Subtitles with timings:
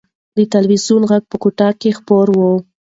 [0.37, 2.39] د تلویزون غږ په کوټه کې خپور و.